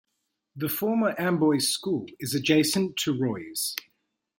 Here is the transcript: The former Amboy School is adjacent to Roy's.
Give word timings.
The 0.55 0.67
former 0.67 1.13
Amboy 1.19 1.59
School 1.59 2.07
is 2.19 2.33
adjacent 2.33 2.97
to 3.03 3.15
Roy's. 3.15 3.75